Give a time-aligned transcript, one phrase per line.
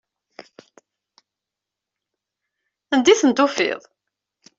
[2.93, 3.81] Anda i tent-tufiḍ?